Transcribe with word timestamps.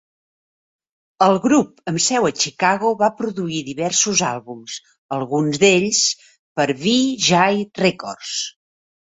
El 1.25 1.35
grup 1.43 1.91
amb 1.91 2.01
seu 2.05 2.25
a 2.29 2.31
Chicago 2.45 2.93
va 3.03 3.11
produir 3.21 3.61
diversos 3.69 4.23
àlbums, 4.31 4.79
alguns 5.21 5.63
d"ells 5.65 6.03
per 6.61 6.69
Vee-Jay 6.83 7.63
Records. 7.85 8.37